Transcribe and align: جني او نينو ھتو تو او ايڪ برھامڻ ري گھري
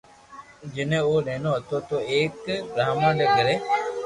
جني 0.73 0.97
او 1.07 1.13
نينو 1.27 1.51
ھتو 1.57 1.77
تو 1.87 1.95
او 2.03 2.07
ايڪ 2.11 2.33
برھامڻ 2.73 3.13
ري 3.19 3.27
گھري 3.37 3.55